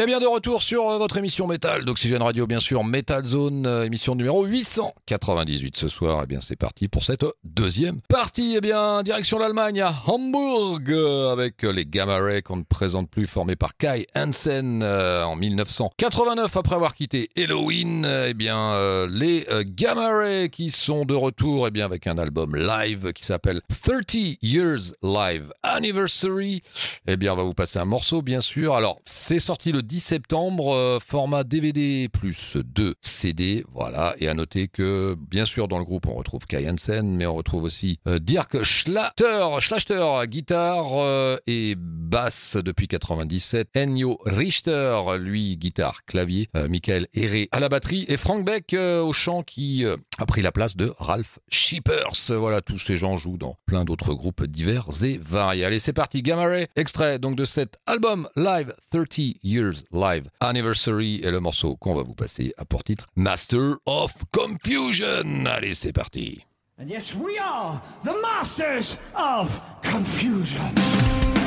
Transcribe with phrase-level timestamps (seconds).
[0.00, 3.66] Eh bien, de retour sur euh, votre émission métal d'Oxygène Radio, bien sûr, Metal Zone,
[3.66, 6.20] euh, émission numéro 898 ce soir.
[6.22, 8.54] Eh bien, c'est parti pour cette deuxième partie.
[8.56, 13.26] Eh bien, direction l'Allemagne, à Hamburg, euh, avec les Gamma Ray qu'on ne présente plus,
[13.26, 18.06] formés par Kai Hansen en 1989, après avoir quitté Halloween.
[18.28, 23.12] Eh bien, les Gamma Ray qui sont de retour, eh bien, avec un album live
[23.12, 26.62] qui s'appelle 30 Years Live Anniversary.
[27.08, 28.76] Eh bien, on va vous passer un morceau, bien sûr.
[28.76, 33.64] Alors, c'est sorti le 10 septembre, euh, format DVD plus 2 CD.
[33.72, 34.14] Voilà.
[34.18, 37.34] Et à noter que, bien sûr, dans le groupe, on retrouve Kai Hansen, mais on
[37.34, 43.70] retrouve aussi euh, Dirk Schlachter, Schlachter, guitare euh, et basse depuis 97.
[43.78, 46.48] Ennio Richter, lui, guitare, clavier.
[46.68, 48.04] Michael Herré à la batterie.
[48.08, 52.30] Et Frank Beck au chant qui a pris la place de Ralph Shippers.
[52.30, 55.64] Voilà, tous ces gens jouent dans plein d'autres groupes divers et variés.
[55.64, 56.22] Allez, c'est parti.
[56.22, 61.76] Gamma Ray, extrait donc de cet album live 30 Years Live Anniversary et le morceau
[61.76, 65.46] qu'on va vous passer a pour titre Master of Confusion.
[65.46, 66.44] Allez, c'est parti.
[66.80, 71.37] And yes, we are the masters of confusion.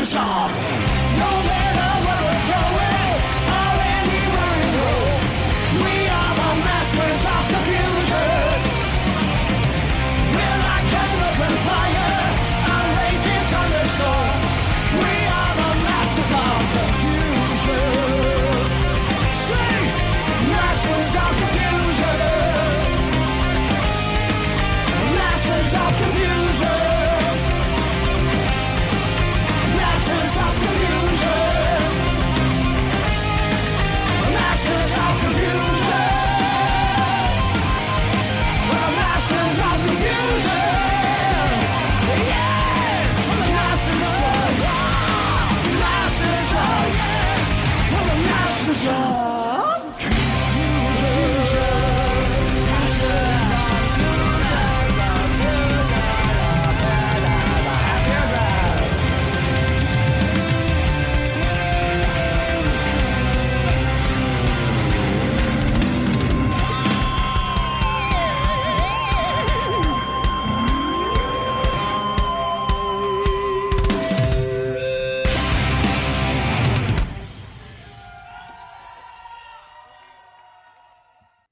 [0.00, 0.14] is.
[0.14, 1.67] No man.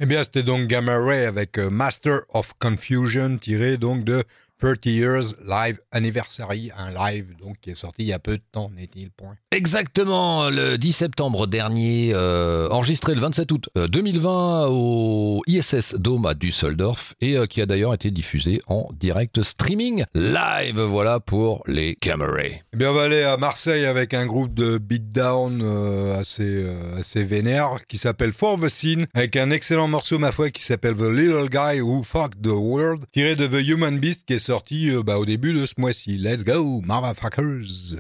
[0.07, 4.23] Eh bien, c'était donc Gamma Ray avec euh, Master of Confusion, tiré donc de
[4.61, 8.43] 30 Years Live Anniversary, un live donc qui est sorti il y a peu de
[8.53, 9.37] temps, n'est-il point?
[9.51, 16.27] Exactement, le 10 septembre dernier, euh, enregistré le 27 août 2020 euh, au ISS Dome
[16.27, 20.81] à Düsseldorf et euh, qui a d'ailleurs été diffusé en direct streaming live.
[20.81, 22.63] Voilà pour les Cameray.
[22.73, 26.99] Eh bien, on va aller à Marseille avec un groupe de beatdown euh, assez, euh,
[26.99, 30.97] assez vénère qui s'appelle For the Scene, avec un excellent morceau, ma foi, qui s'appelle
[30.97, 34.91] The Little Guy Who Fucked the World, tiré de The Human Beast qui est sorti
[34.91, 36.19] euh, bah, au début de ce mois-ci.
[36.19, 37.97] Let's go, motherfuckers!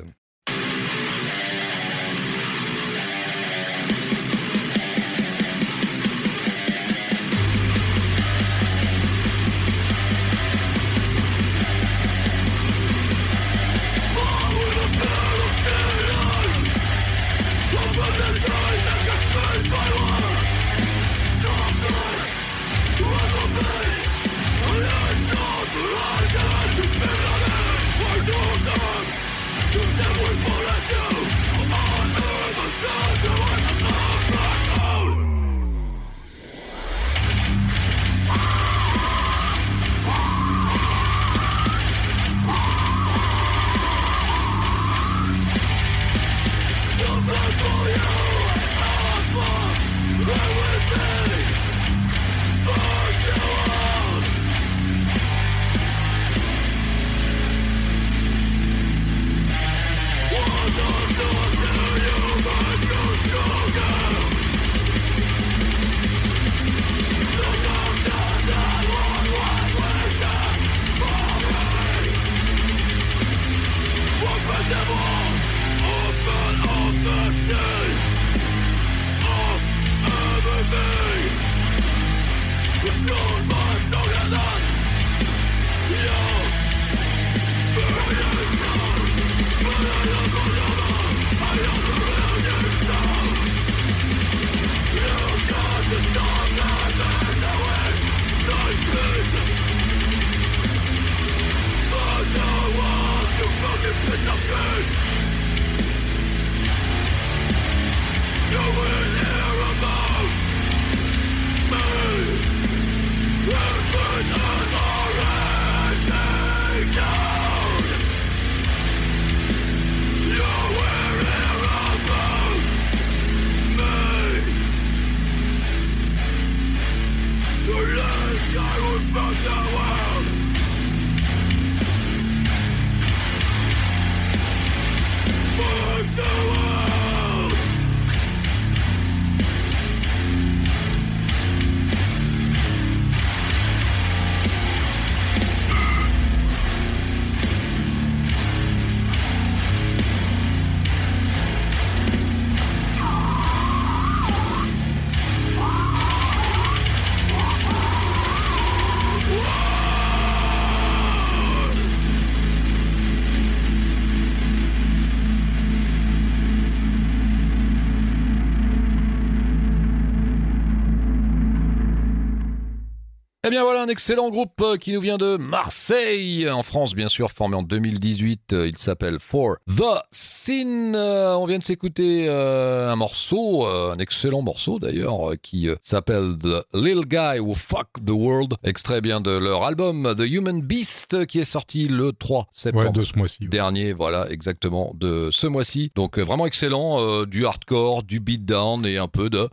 [173.56, 177.30] Bien voilà un excellent groupe euh, qui nous vient de Marseille, en France bien sûr,
[177.30, 178.52] formé en 2018.
[178.52, 180.92] euh, Il s'appelle For The Sin.
[180.94, 187.06] Euh, On vient de s'écouter un morceau, un excellent morceau d'ailleurs, qui s'appelle The Little
[187.06, 188.54] Guy Who Fucked the World.
[188.62, 192.92] Extrait bien de leur album The Human Beast qui est sorti le 3 septembre Ouais,
[192.92, 193.38] de ce mois-ci.
[193.42, 193.48] ouais.
[193.48, 195.92] dernier, voilà, exactement, de ce mois-ci.
[195.94, 199.48] Donc vraiment excellent, euh, du hardcore, du beatdown et un peu de.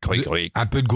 [0.55, 0.87] Un peu de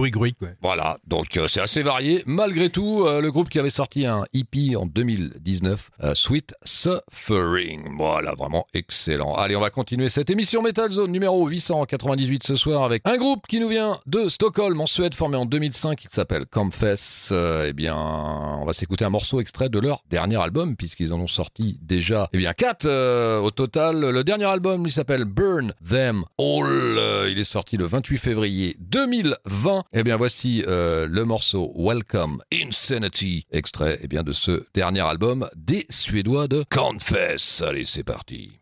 [0.42, 0.56] ouais.
[0.62, 2.24] Voilà, donc euh, c'est assez varié.
[2.26, 7.96] Malgré tout, euh, le groupe qui avait sorti un EP en 2019, euh, Sweet Suffering.
[7.98, 9.36] Voilà, vraiment excellent.
[9.36, 13.48] Allez, on va continuer cette émission Metal Zone numéro 898 ce soir avec un groupe
[13.48, 16.04] qui nous vient de Stockholm en Suède, formé en 2005.
[16.04, 17.34] Il s'appelle Confess.
[17.34, 21.28] eh bien, on va s'écouter un morceau extrait de leur dernier album, puisqu'ils en ont
[21.28, 22.88] sorti déjà, eh bien, quatre
[23.40, 24.00] au total.
[24.00, 27.30] Le dernier album lui s'appelle Burn Them All.
[27.30, 29.84] il est sorti le 28 février 2020.
[29.94, 32.40] Eh bien, voici euh, le morceau Welcome
[32.78, 37.64] Insanity, extrait eh bien, de ce dernier album des Suédois de Confess.
[37.64, 38.60] Allez, c'est parti.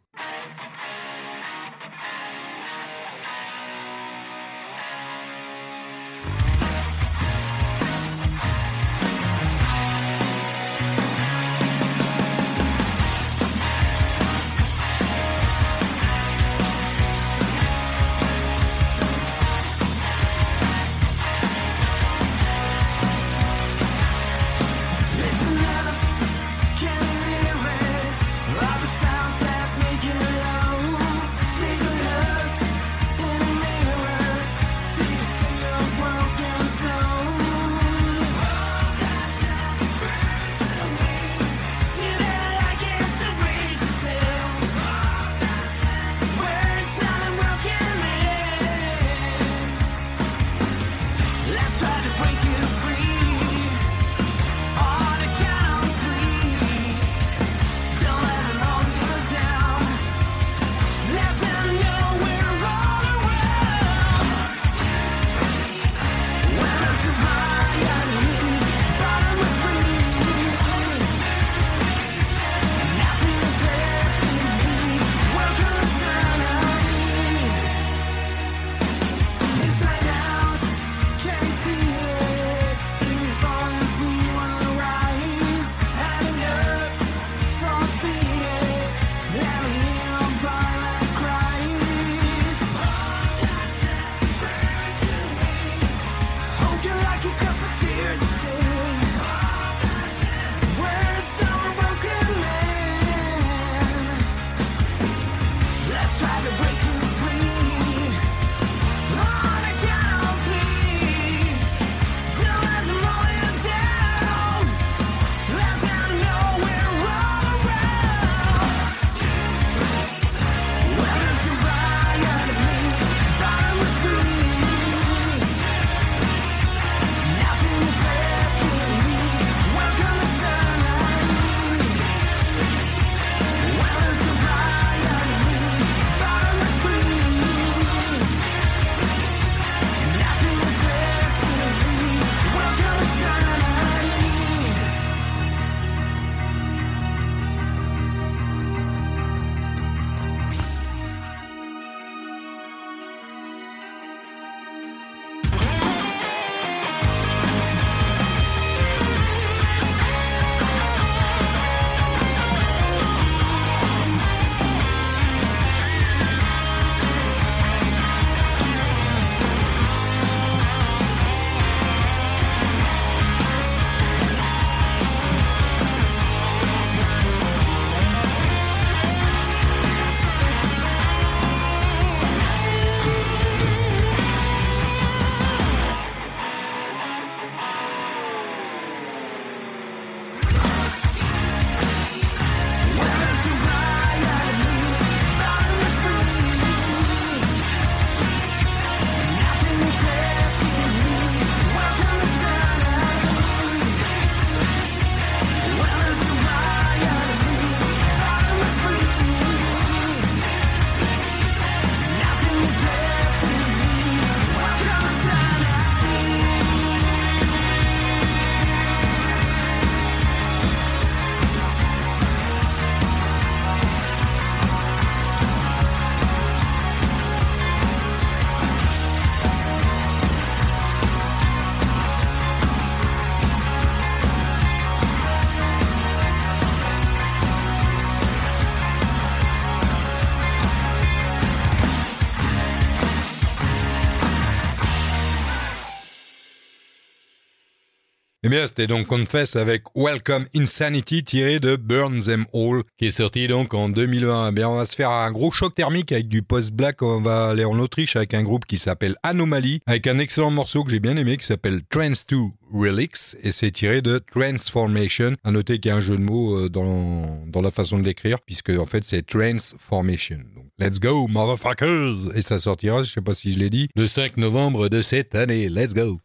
[248.55, 253.50] Bien, c'était donc Confess avec Welcome Insanity tiré de Burn Them All, qui est sorti
[253.50, 254.47] donc en 2001.
[254.47, 257.01] Eh bien, on va se faire un gros choc thermique avec du post-black.
[257.01, 260.85] On va aller en Autriche avec un groupe qui s'appelle Anomaly, avec un excellent morceau
[260.85, 262.38] que j'ai bien aimé qui s'appelle Trans 2
[262.74, 265.33] Relics, et c'est tiré de Transformation.
[265.43, 268.03] À noter qu'il y a un jeu de mots euh, dans, dans la façon de
[268.03, 270.39] l'écrire, puisque en fait c'est Transformation.
[270.79, 272.33] Let's go, motherfuckers!
[272.35, 275.35] Et ça sortira, je sais pas si je l'ai dit, le 5 novembre de cette
[275.35, 275.67] année.
[275.67, 276.21] Let's go!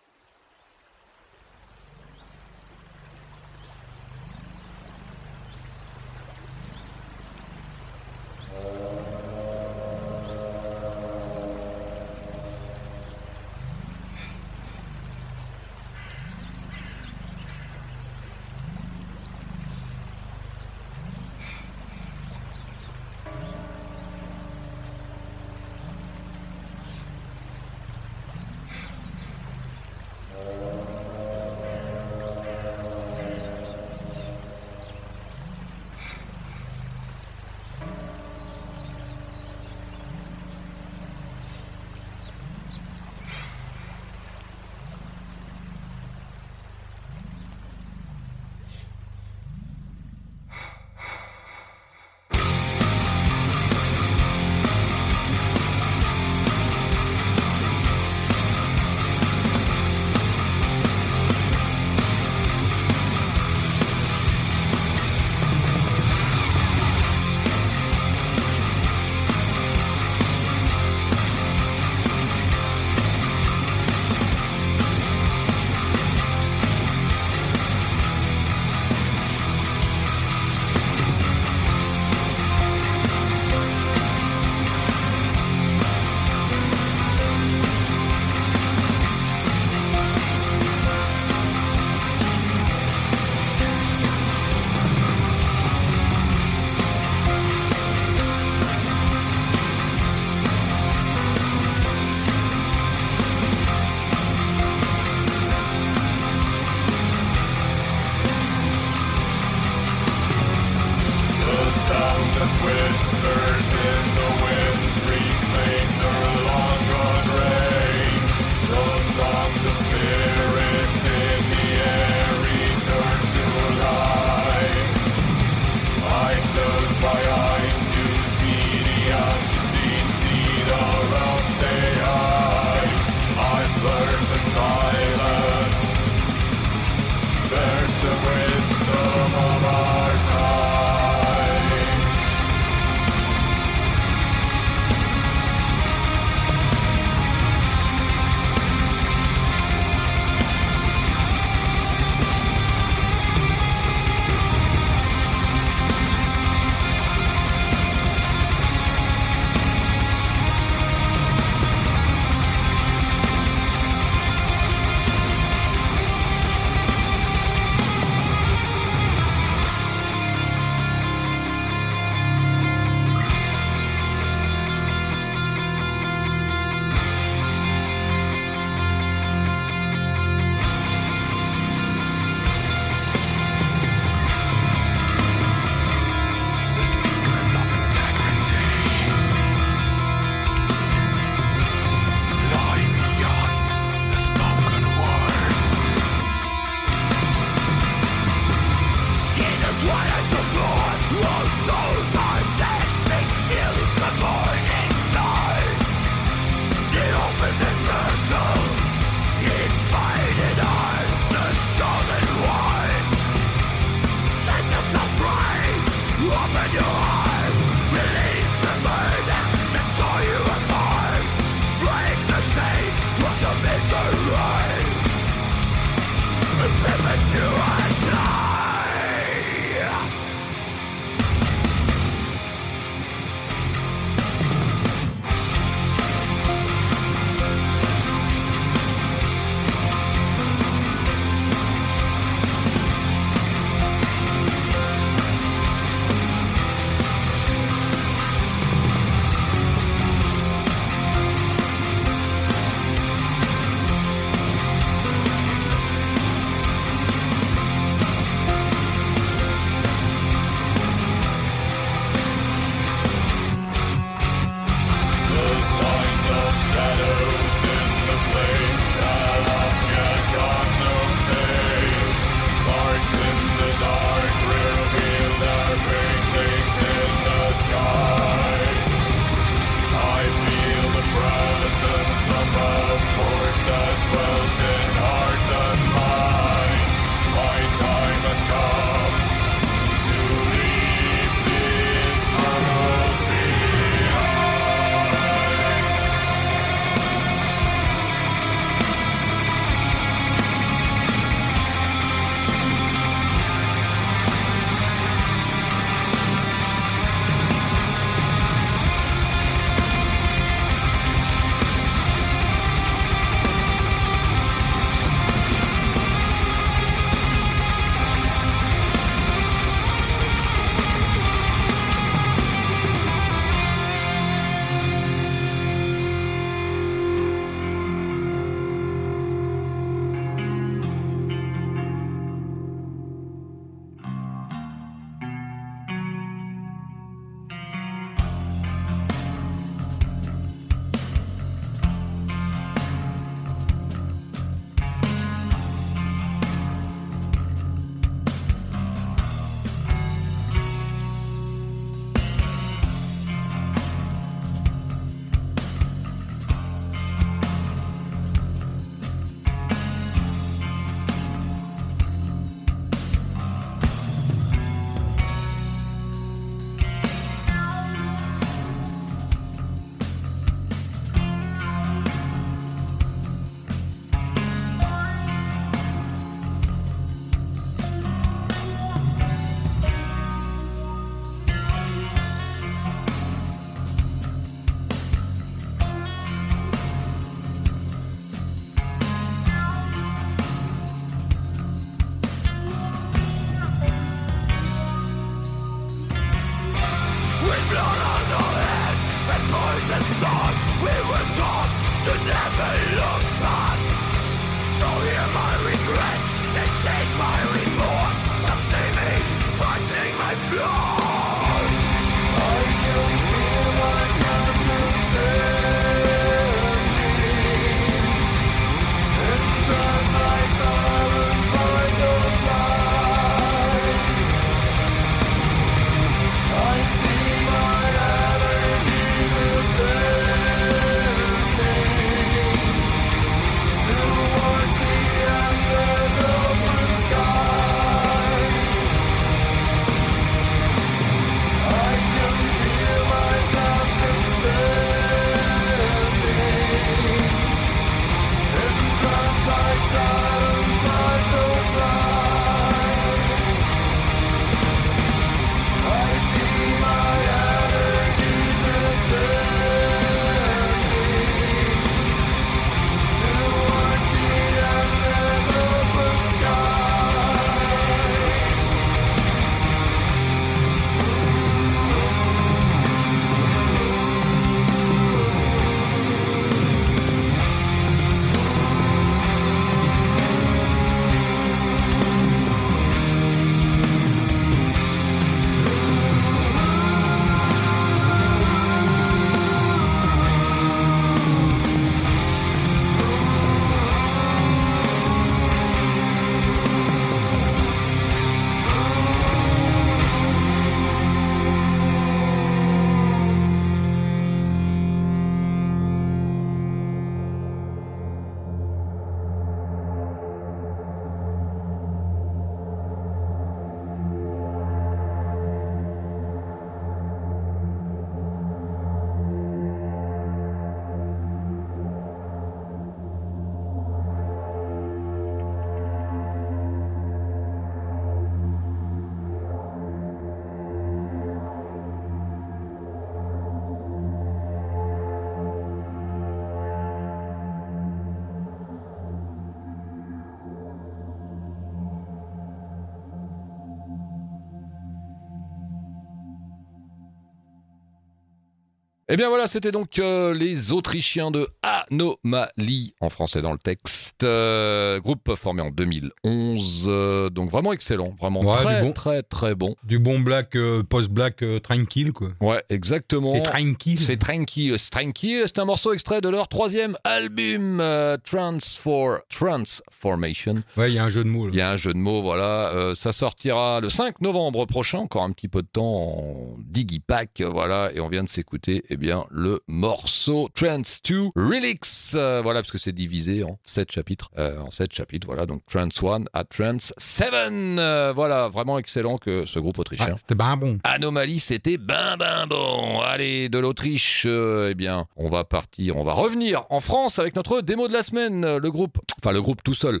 [549.12, 554.22] Eh bien voilà, c'était donc euh, les Autrichiens de Anomalie en français dans le texte.
[554.22, 558.92] Euh, groupe formé en 2011, euh, donc vraiment excellent, vraiment Ouais, très bon.
[558.92, 559.74] très très bon.
[559.82, 560.56] Du bon black,
[560.88, 562.28] post-black tranquille, quoi.
[562.40, 563.34] Ouais, exactement.
[563.34, 564.00] C'est tranquille.
[564.00, 565.42] C'est tranquille, c'est tranquille.
[565.46, 567.82] C'est un morceau extrait de leur troisième album,
[568.22, 570.62] Transfor Transformation.
[570.76, 571.48] Ouais, il y a un jeu de mots.
[571.48, 572.92] Il y a un jeu de mots, voilà.
[572.94, 577.90] Ça sortira le 5 novembre prochain, encore un petit peu de temps en digipack, voilà.
[577.92, 581.80] Et on vient de s'écouter, eh bien, le morceau Trans 2 Relics,
[582.14, 585.46] euh, voilà, parce que c'est divisé en 7 chapitres, euh, en 7 chapitres, voilà.
[585.46, 590.10] Donc Trans 1 à Trans 7, euh, voilà, vraiment excellent que ce groupe autrichien.
[590.12, 590.78] Ah, C'était ben bon.
[590.84, 593.00] Anomalie, c'était ben ben bon.
[593.00, 597.60] Allez, de l'Autriche, eh bien, on va partir, on va revenir en France avec notre
[597.62, 598.56] démo de la semaine.
[598.58, 600.00] Le groupe, enfin le groupe tout seul,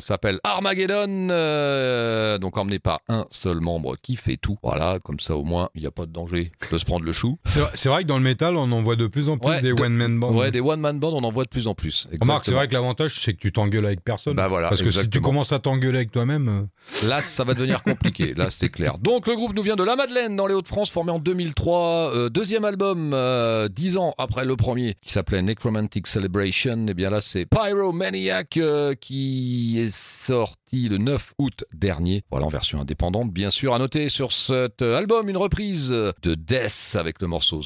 [0.00, 4.58] s'appelle Armageddon, donc emmené par un seul membre qui fait tout.
[4.62, 7.12] Voilà, comme ça au moins, il n'y a pas de danger de se prendre le
[7.12, 7.38] chou.
[7.46, 9.60] C'est vrai- vrai que dans le métal, on en voit de plus en plus Ouais,
[9.60, 10.32] des de- one-man bands.
[10.32, 12.08] Ouais, des one-man bands, on en voit de plus en plus.
[12.20, 14.34] Remarque, c'est vrai que l'avantage, c'est que tu t'engueules avec personne.
[14.34, 17.54] Bah voilà, Parce que si tu commences à t'engueuler avec toi-même, euh, Là, ça va
[17.54, 18.34] devenir compliqué.
[18.34, 18.98] Là, c'est clair.
[19.00, 22.12] Donc, le groupe nous vient de la Madeleine, dans les Hauts-de-France, formé en 2003.
[22.14, 26.86] Euh, deuxième album, euh, dix ans après le premier, qui s'appelait Necromantic Celebration.
[26.88, 32.22] Et bien là, c'est Pyromaniac euh, qui est sorti le 9 août dernier.
[32.30, 33.32] Voilà, en version indépendante.
[33.32, 37.62] Bien sûr, à noter sur cet album une reprise de Death avec le morceau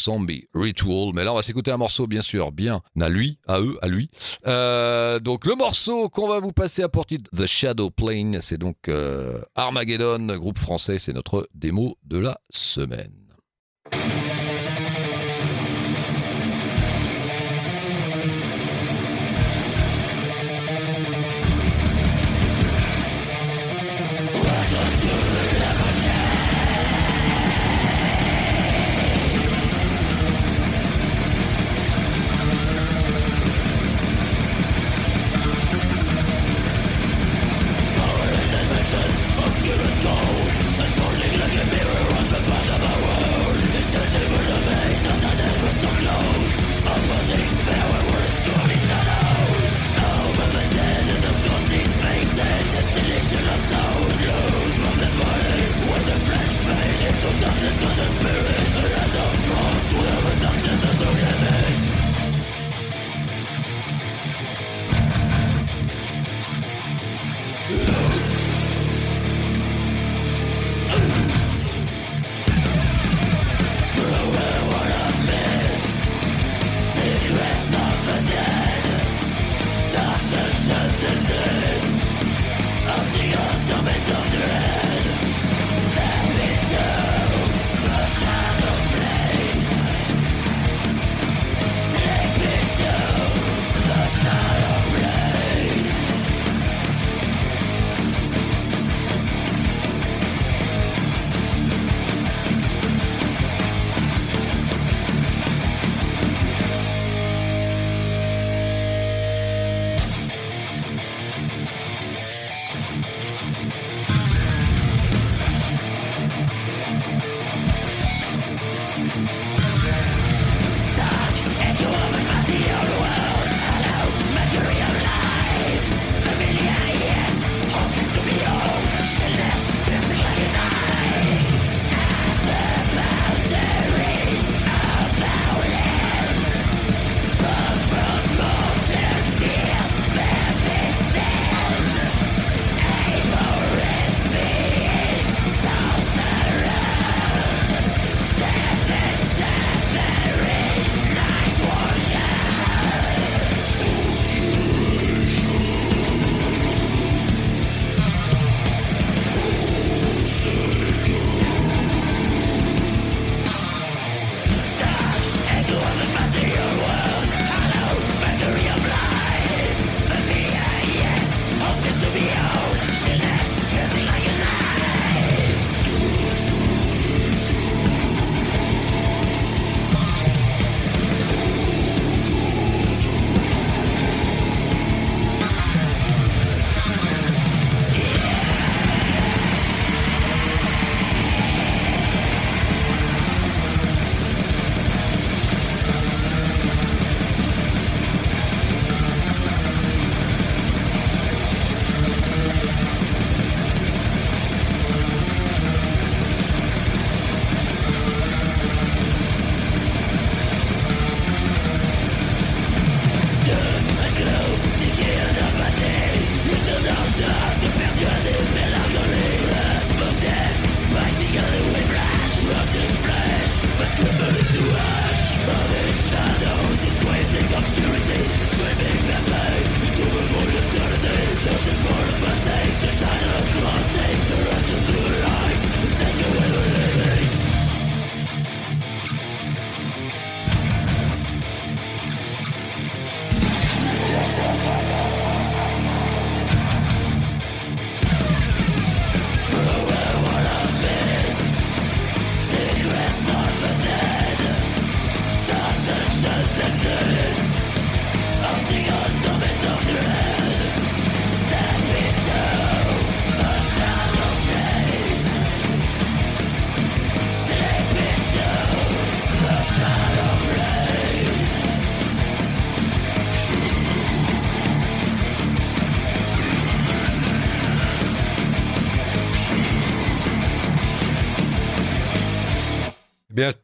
[0.55, 1.13] Ritual.
[1.15, 3.89] Mais là, on va s'écouter un morceau, bien sûr, bien à lui, à eux, à
[3.89, 4.11] lui.
[4.47, 8.77] Euh, donc le morceau qu'on va vous passer à porter The Shadow Plane, c'est donc
[8.89, 13.28] euh, Armageddon, groupe français, c'est notre démo de la semaine.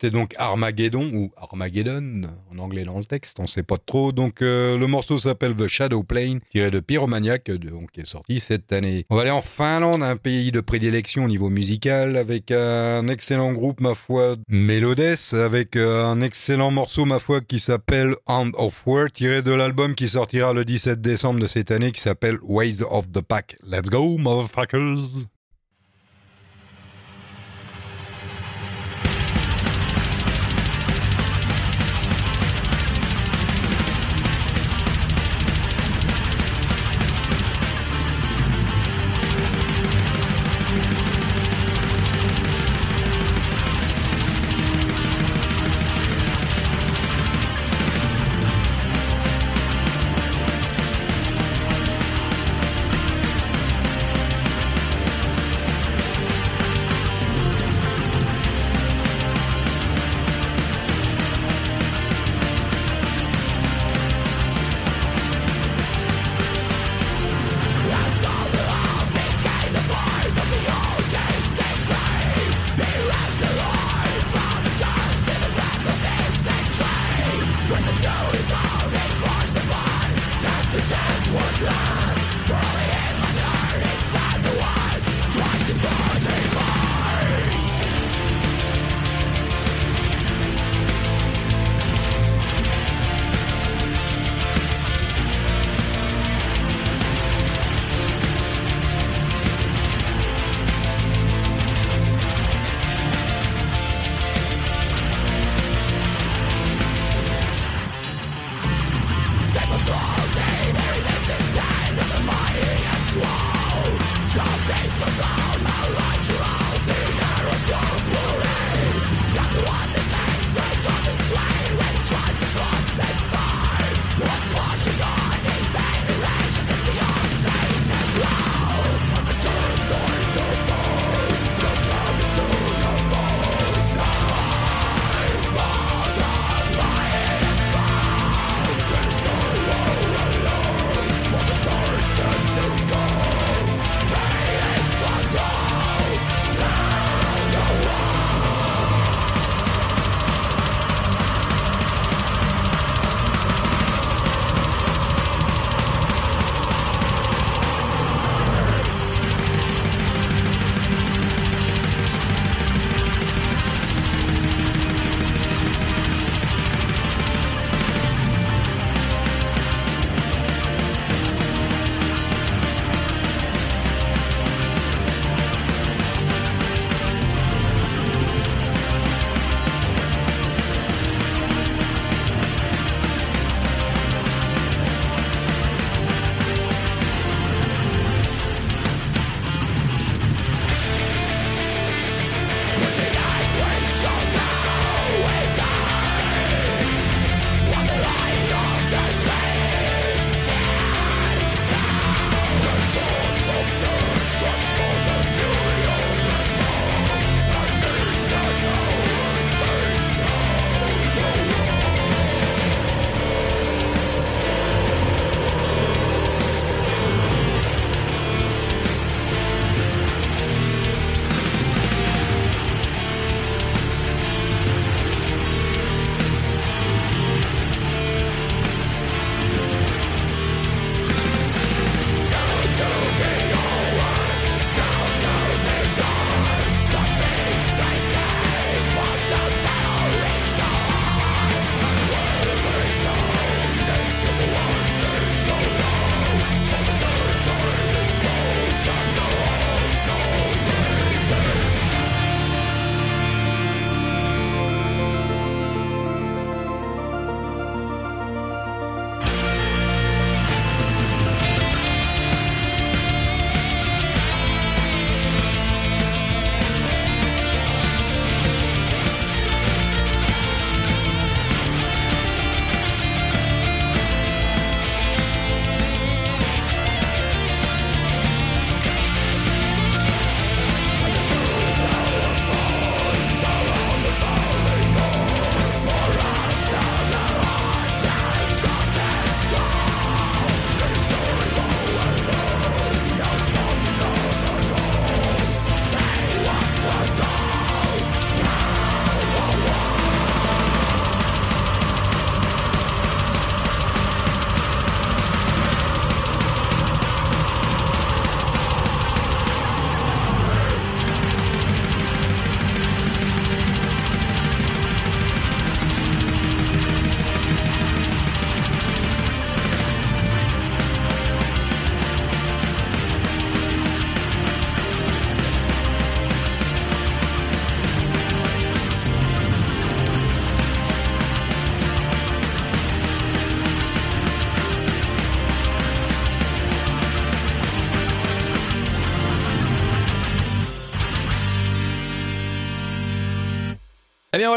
[0.04, 4.12] C'était donc Armageddon ou Armageddon en anglais dans le texte, on sait pas trop.
[4.12, 8.38] Donc euh, le morceau s'appelle The Shadow Plane, tiré de Pyromaniac, donc qui est sorti
[8.38, 9.06] cette année.
[9.08, 13.54] On va aller en Finlande, un pays de prédilection au niveau musical, avec un excellent
[13.54, 18.86] groupe, ma foi, Melodes, avec euh, un excellent morceau, ma foi, qui s'appelle Hand of
[18.86, 22.82] War, tiré de l'album qui sortira le 17 décembre de cette année, qui s'appelle Ways
[22.82, 23.56] of the Pack.
[23.66, 25.24] Let's go, motherfuckers!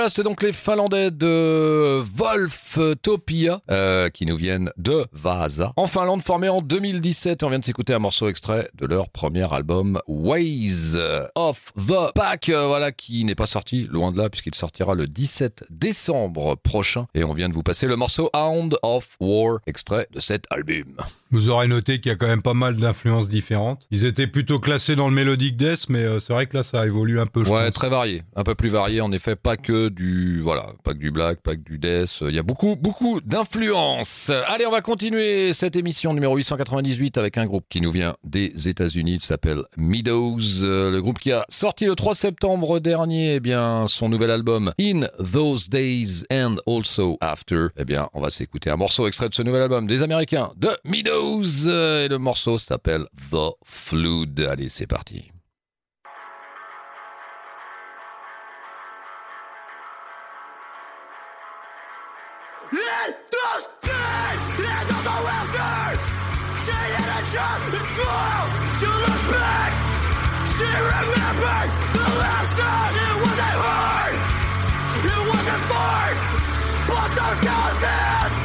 [0.08, 5.74] Voilà, c'était donc les Finlandais de Wolftopia euh, qui nous viennent de Vaasa.
[5.76, 9.52] En Finlande, formé en 2017, on vient de s'écouter un morceau extrait de leur premier
[9.54, 10.96] album Ways
[11.36, 15.08] of the Pack, euh, voilà, qui n'est pas sorti, loin de là, puisqu'il sortira le
[15.08, 17.08] 17 décembre prochain.
[17.14, 20.96] Et on vient de vous passer le morceau Hound of War, extrait de cet album.
[21.32, 23.86] Vous aurez noté qu'il y a quand même pas mal d'influences différentes.
[23.92, 26.86] Ils étaient plutôt classés dans le Melodic Death, mais euh, c'est vrai que là, ça
[26.86, 27.44] évolue un peu.
[27.44, 27.74] je Ouais, pense.
[27.76, 31.42] très varié, un peu plus varié en effet, pas que du voilà, pas du black,
[31.42, 32.20] pas du death.
[32.22, 34.30] Il y a beaucoup, beaucoup d'influence.
[34.48, 38.68] Allez, on va continuer cette émission numéro 898 avec un groupe qui nous vient des
[38.70, 39.14] États-Unis.
[39.16, 43.86] Il s'appelle Meadows, Euh, le groupe qui a sorti le 3 septembre dernier, eh bien
[43.88, 47.68] son nouvel album In Those Days and Also After.
[47.78, 50.70] Eh bien, on va s'écouter un morceau extrait de ce nouvel album des Américains de
[50.86, 54.40] Meadows Euh, et le morceau s'appelle The Flood.
[54.50, 55.32] Allez, c'est parti.
[67.18, 68.46] nature is full
[68.82, 69.72] to look back.
[70.54, 72.78] She remembered the laughter.
[73.06, 74.16] It wasn't hard.
[75.14, 76.26] It wasn't forced.
[76.90, 78.37] But those girls' hands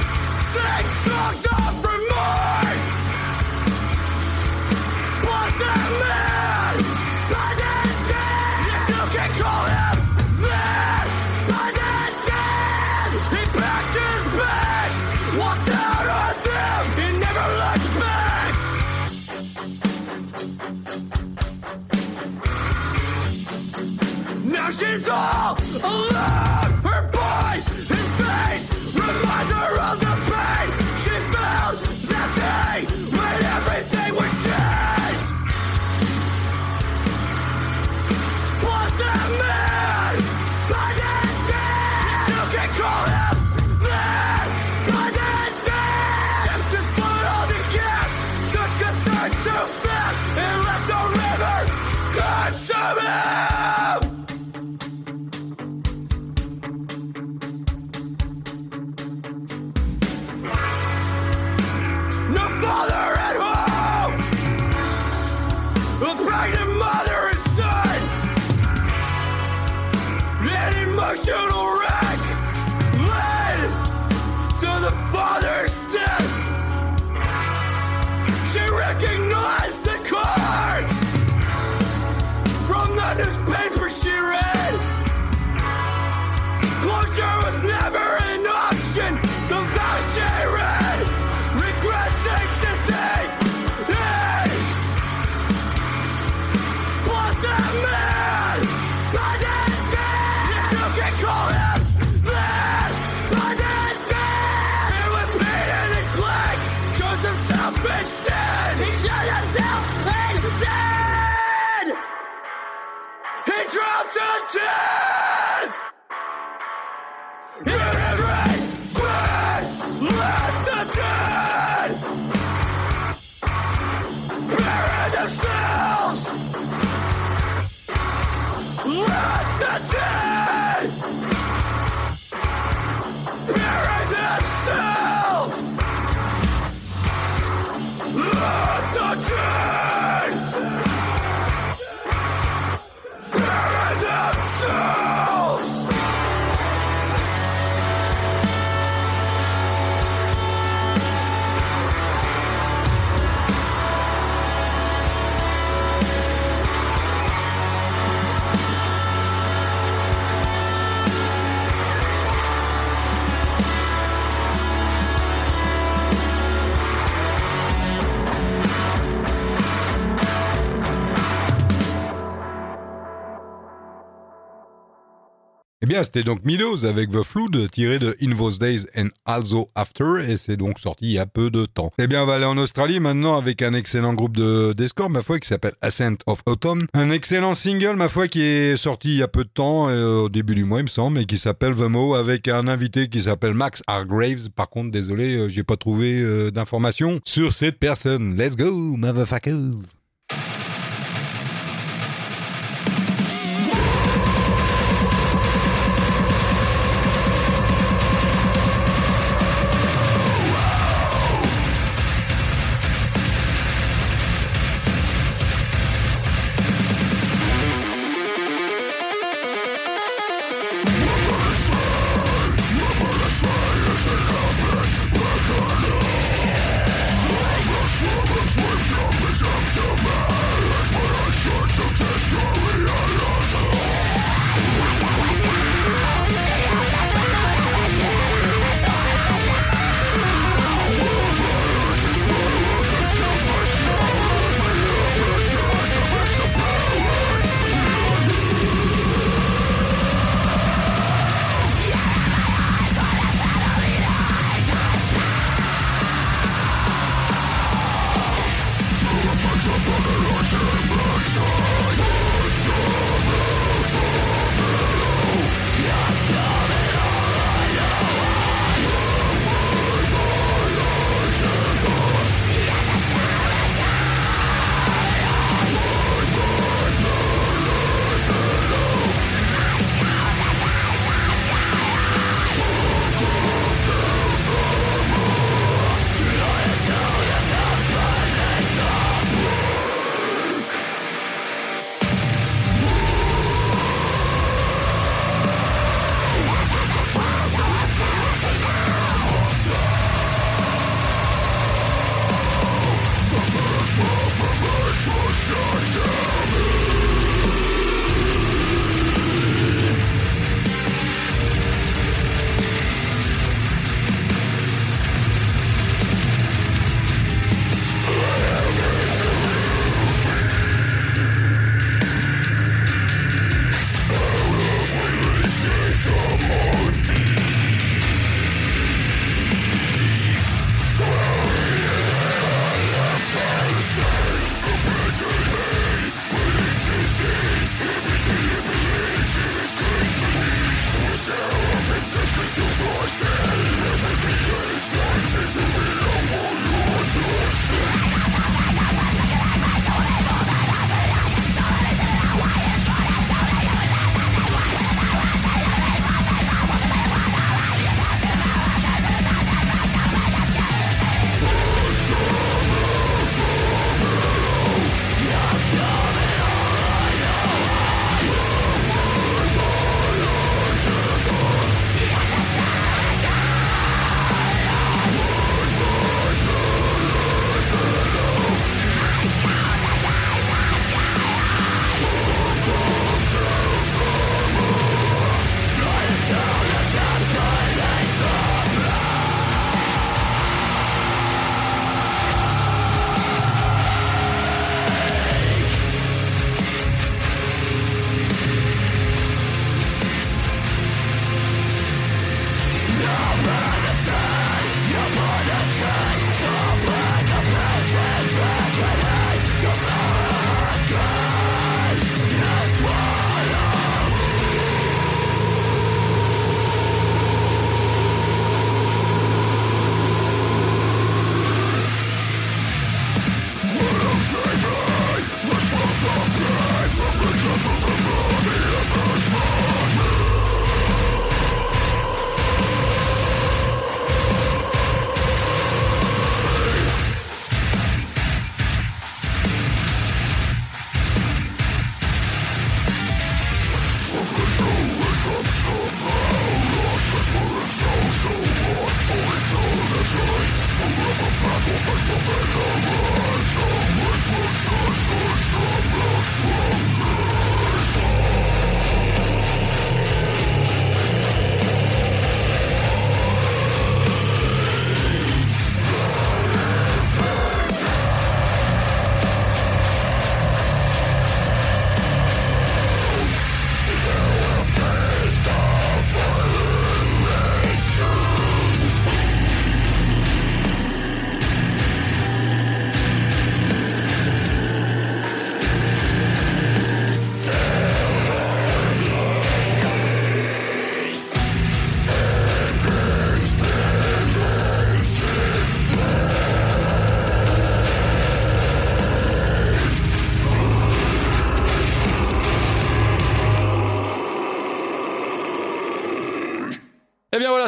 [175.92, 180.24] bien, c'était donc Meadows avec The Flood, tiré de In Those Days and Also After,
[180.26, 181.92] et c'est donc sorti il y a peu de temps.
[181.98, 185.22] Eh bien, on va aller en Australie maintenant avec un excellent groupe de Discord, ma
[185.22, 186.86] foi, qui s'appelle Ascent of Autumn.
[186.94, 190.22] Un excellent single, ma foi, qui est sorti il y a peu de temps, euh,
[190.22, 193.10] au début du mois, il me semble, et qui s'appelle The Mo, avec un invité
[193.10, 194.48] qui s'appelle Max Hargraves.
[194.48, 198.34] Par contre, désolé, euh, j'ai pas trouvé euh, d'informations sur cette personne.
[198.38, 200.01] Let's go, motherfuckers!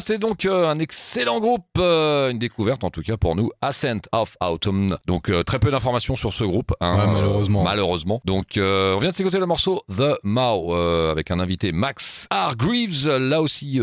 [0.07, 4.01] C'était donc euh, un excellent groupe, euh, une découverte en tout cas pour nous, Ascent
[4.13, 4.97] of Autumn.
[5.07, 7.63] Donc euh, très peu d'informations sur ce groupe, hein, Ouais, malheureusement.
[7.63, 8.21] malheureusement.
[8.27, 12.55] Donc on vient de s'écouter le morceau The Mao avec un invité Max R.
[12.57, 13.09] Greaves.
[13.09, 13.81] Là aussi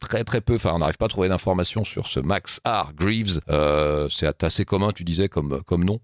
[0.00, 2.92] très très peu, enfin on n'arrive pas à trouver d'informations sur ce Max R.
[2.94, 3.40] Greaves.
[4.10, 5.98] C'est assez commun, tu disais comme comme nom.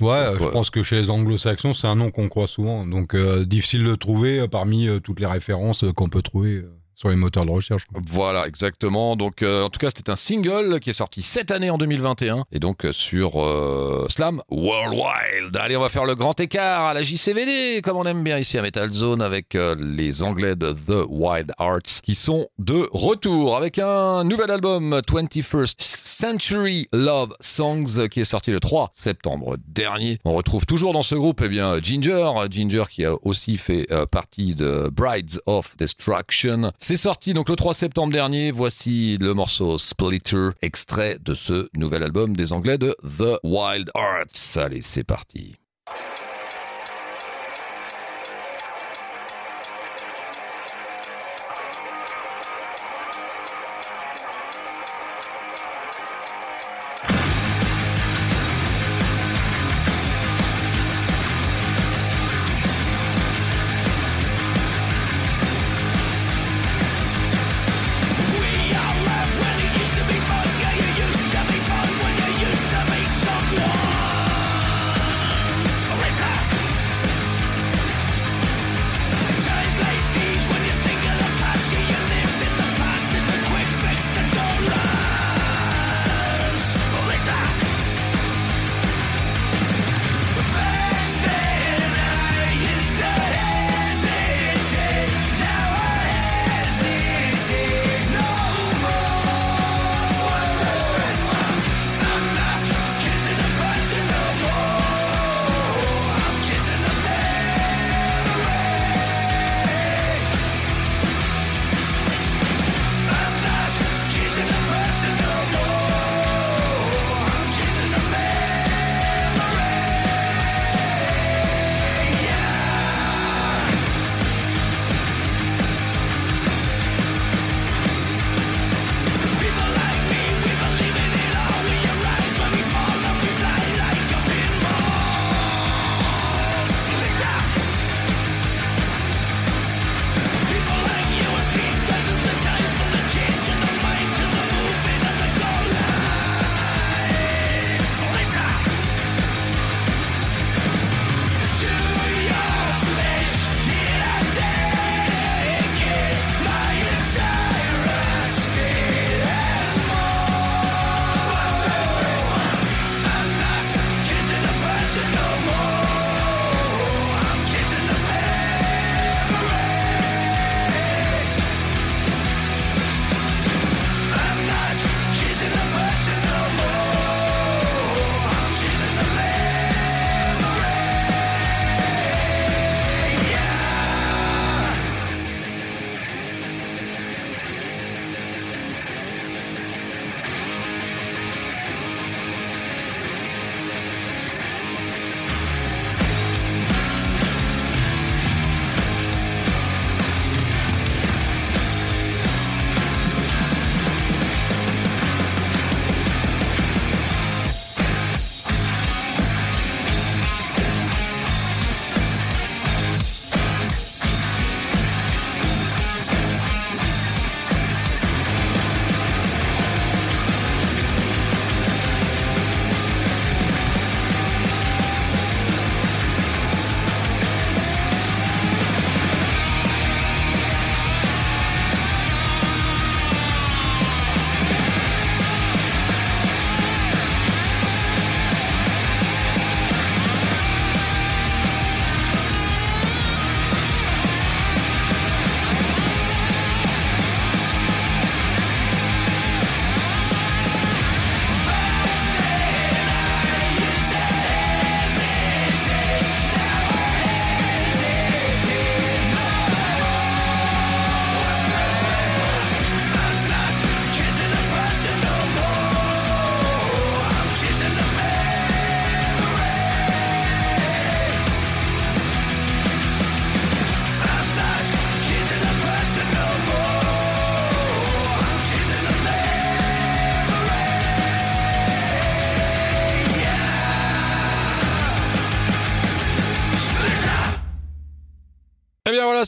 [0.00, 2.84] Ouais, Donc, je pense que chez les anglo-saxons, c'est un nom qu'on croit souvent.
[2.84, 6.64] Donc, difficile de trouver parmi toutes les références qu'on peut trouver
[6.94, 7.84] sur les moteurs de recherche.
[7.92, 9.16] Voilà, exactement.
[9.16, 12.44] Donc, euh, en tout cas, c'était un single qui est sorti cette année en 2021
[12.52, 15.56] et donc euh, sur euh, Slam Worldwide.
[15.56, 18.58] Allez, on va faire le grand écart à la JCVD, comme on aime bien ici
[18.58, 23.56] à Metal Zone, avec euh, les Anglais de The Wild Arts qui sont de retour
[23.56, 30.18] avec un nouvel album 21st Century Love Songs qui est sorti le 3 septembre dernier.
[30.24, 34.06] On retrouve toujours dans ce groupe eh bien Ginger, Ginger qui a aussi fait euh,
[34.06, 36.72] partie de Brides of Destruction.
[36.86, 38.50] C'est sorti donc le 3 septembre dernier.
[38.50, 44.58] Voici le morceau Splitter, extrait de ce nouvel album des Anglais de The Wild Arts.
[44.62, 45.56] Allez, c'est parti.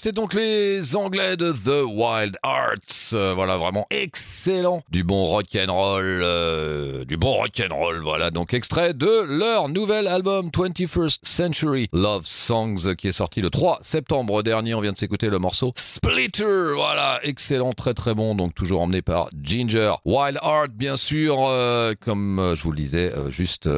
[0.07, 3.13] C'est donc les Anglais de The Wild Arts.
[3.13, 4.85] Euh, voilà, vraiment excellent.
[4.89, 8.03] Du bon rock and roll, euh, du bon rock and roll.
[8.05, 13.51] Voilà, donc extrait de leur nouvel album 21st Century Love Songs qui est sorti le
[13.51, 14.75] 3 septembre dernier.
[14.75, 16.75] On vient de s'écouter le morceau Splitter.
[16.77, 18.37] Voilà, excellent, très très bon.
[18.37, 19.95] Donc toujours emmené par Ginger.
[20.05, 23.69] Wild Art, bien sûr, euh, comme euh, je vous le disais juste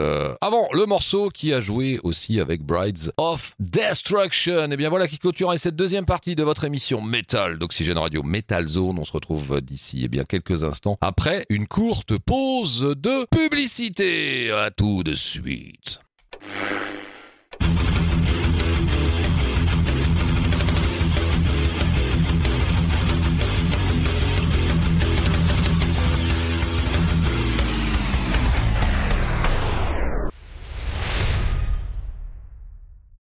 [0.43, 4.71] avant le morceau qui a joué aussi avec Brides of Destruction.
[4.71, 8.65] Et bien voilà qui clôturait cette deuxième partie de votre émission Metal d'Oxygène Radio Metal
[8.65, 8.99] Zone.
[8.99, 14.51] On se retrouve d'ici eh bien quelques instants après une courte pause de publicité.
[14.51, 16.01] À tout de suite.